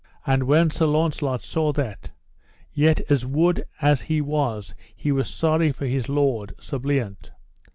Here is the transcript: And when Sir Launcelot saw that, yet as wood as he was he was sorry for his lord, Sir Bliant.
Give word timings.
And 0.25 0.41
when 0.45 0.71
Sir 0.71 0.87
Launcelot 0.87 1.43
saw 1.43 1.71
that, 1.73 2.09
yet 2.73 3.01
as 3.01 3.23
wood 3.23 3.63
as 3.81 4.01
he 4.01 4.19
was 4.19 4.73
he 4.95 5.11
was 5.11 5.29
sorry 5.29 5.71
for 5.71 5.85
his 5.85 6.09
lord, 6.09 6.55
Sir 6.59 6.79
Bliant. 6.79 7.29